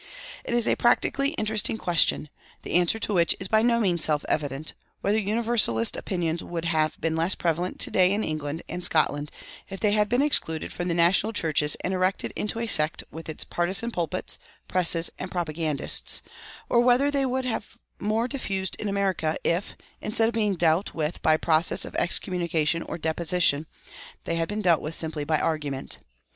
[0.43, 2.29] It is a practically interesting question,
[2.63, 6.99] the answer to which is by no means self evident, whether Universalist opinions would have
[6.99, 9.29] been less prevalent to day in England and Scotland
[9.69, 13.29] if they had been excluded from the national churches and erected into a sect with
[13.29, 16.23] its partisan pulpits, presses, and propagandists;
[16.67, 21.21] or whether they would have more diffused in America if, instead of being dealt with
[21.21, 23.67] by process of excommunication or deposition,
[24.23, 25.99] they had been dealt with simply by argument.